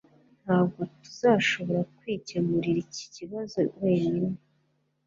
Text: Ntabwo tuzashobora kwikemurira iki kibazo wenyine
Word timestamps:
Ntabwo 0.43 0.79
tuzashobora 1.03 1.81
kwikemurira 1.97 2.79
iki 2.87 3.05
kibazo 3.15 3.57
wenyine 3.79 4.37